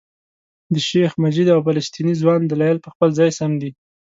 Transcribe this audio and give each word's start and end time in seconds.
د 0.73 0.75
شیخ 0.89 1.11
مجید 1.23 1.47
او 1.55 1.59
فلسطیني 1.67 2.13
ځوان 2.21 2.39
دلایل 2.45 2.77
په 2.81 2.89
خپل 2.93 3.09
ځای 3.19 3.29
سم 3.39 3.51
دي. 3.61 3.71